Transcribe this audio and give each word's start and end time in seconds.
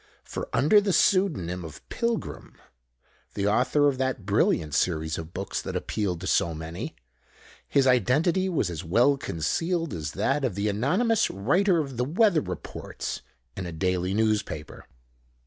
For 0.23 0.49
under 0.51 0.81
the 0.81 0.93
pseudonym 0.93 1.63
of 1.63 1.87
"Pilgrim" 1.89 2.55
(the 3.35 3.45
author 3.45 3.87
of 3.87 3.99
that 3.99 4.25
brilliant 4.25 4.73
series 4.73 5.19
of 5.19 5.31
books 5.31 5.61
that 5.61 5.75
appealed 5.75 6.21
to 6.21 6.25
so 6.25 6.55
many), 6.55 6.95
his 7.67 7.85
identity 7.85 8.49
was 8.49 8.71
as 8.71 8.83
well 8.83 9.15
concealed 9.15 9.93
as 9.93 10.13
that 10.13 10.43
of 10.43 10.55
the 10.55 10.69
anonymous 10.69 11.29
writer 11.29 11.77
of 11.77 11.97
the 11.97 12.03
weather 12.05 12.41
reports 12.41 13.21
in 13.55 13.67
a 13.67 13.71
daily 13.71 14.15
newspaper. 14.15 14.87